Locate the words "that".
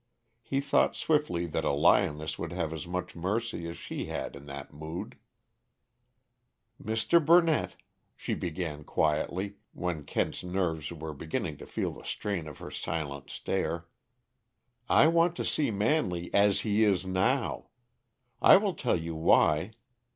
1.45-1.63, 4.47-4.73